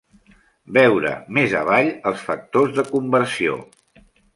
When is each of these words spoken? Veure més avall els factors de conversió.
Veure 0.77 1.11
més 1.39 1.55
avall 1.61 1.93
els 2.13 2.27
factors 2.31 2.77
de 2.81 2.91
conversió. 2.93 3.65